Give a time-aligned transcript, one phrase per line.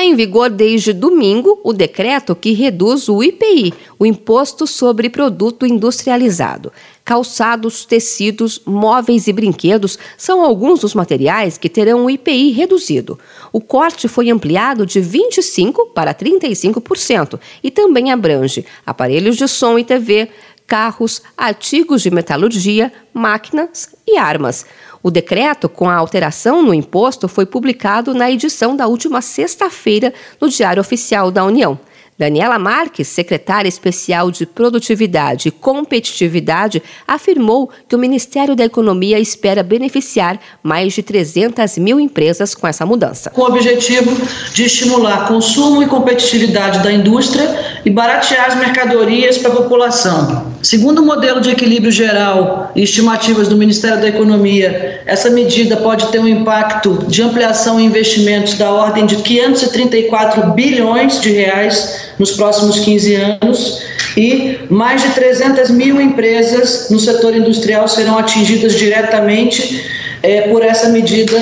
[0.00, 5.66] Está em vigor desde domingo o decreto que reduz o IPI, o Imposto sobre Produto
[5.66, 6.72] Industrializado.
[7.04, 13.18] Calçados, tecidos, móveis e brinquedos são alguns dos materiais que terão o IPI reduzido.
[13.52, 19.84] O corte foi ampliado de 25% para 35% e também abrange aparelhos de som e
[19.84, 20.30] TV,
[20.70, 24.64] carros, artigos de metalurgia, máquinas e armas.
[25.02, 30.48] O decreto com a alteração no imposto foi publicado na edição da última sexta-feira no
[30.48, 31.76] Diário Oficial da União.
[32.20, 39.62] Daniela Marques, secretária especial de Produtividade e Competitividade, afirmou que o Ministério da Economia espera
[39.62, 43.30] beneficiar mais de 300 mil empresas com essa mudança.
[43.30, 44.14] Com o objetivo
[44.52, 50.49] de estimular consumo e competitividade da indústria e baratear as mercadorias para a população.
[50.62, 56.06] Segundo o modelo de equilíbrio geral e estimativas do Ministério da Economia, essa medida pode
[56.08, 62.32] ter um impacto de ampliação em investimentos da ordem de 534 bilhões de reais nos
[62.32, 63.82] próximos 15 anos
[64.16, 70.88] e mais de 300 mil empresas no setor industrial serão atingidas diretamente é, por essa
[70.88, 71.36] medida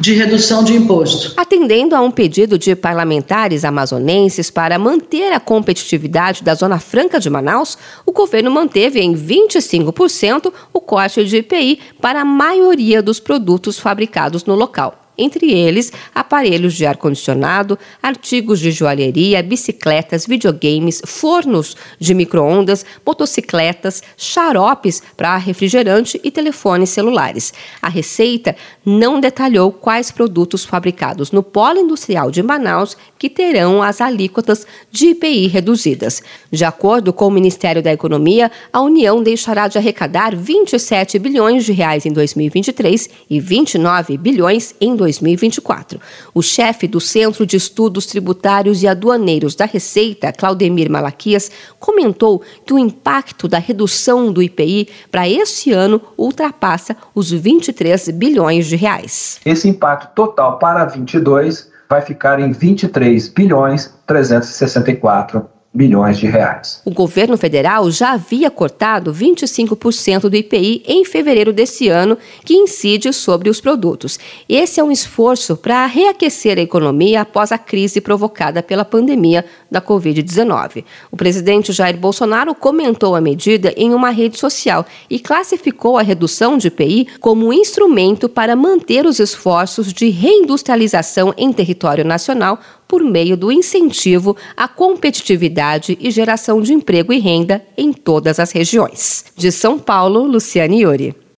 [0.00, 1.34] de redução de imposto.
[1.36, 7.30] Atendendo a um pedido de parlamentares amazonenses para manter a competitividade da Zona Franca de
[7.30, 13.78] Manaus, o governo manteve em 25% o corte de IPI para a maioria dos produtos
[13.78, 22.14] fabricados no local entre eles aparelhos de ar-condicionado, artigos de joalheria, bicicletas, videogames, fornos de
[22.14, 27.52] micro-ondas, motocicletas, xaropes para refrigerante e telefones celulares.
[27.82, 28.54] A Receita
[28.86, 35.08] não detalhou quais produtos fabricados no polo industrial de Manaus que terão as alíquotas de
[35.08, 36.22] IPI reduzidas.
[36.50, 41.72] De acordo com o Ministério da Economia, a União deixará de arrecadar 27 bilhões de
[41.72, 45.07] reais em 2023 e 29 bilhões em 2024.
[45.08, 46.00] 2024.
[46.34, 52.74] O chefe do Centro de Estudos Tributários e Aduaneiros da Receita, Claudemir Malaquias, comentou que
[52.74, 59.40] o impacto da redução do IPI para este ano ultrapassa os 23 bilhões de reais.
[59.44, 66.82] Esse impacto total para 22 vai ficar em 23 bilhões 364 bilhões de reais.
[66.84, 73.12] O governo federal já havia cortado 25% do IPI em fevereiro desse ano, que incide
[73.12, 74.18] sobre os produtos.
[74.48, 79.80] Esse é um esforço para reaquecer a economia após a crise provocada pela pandemia da
[79.80, 80.84] Covid-19.
[81.12, 86.58] O presidente Jair Bolsonaro comentou a medida em uma rede social e classificou a redução
[86.58, 93.04] de IPI como um instrumento para manter os esforços de reindustrialização em território nacional por
[93.04, 99.26] meio do incentivo à competitividade e geração de emprego e renda em todas as regiões.
[99.36, 101.14] De São Paulo, Luciane Iori.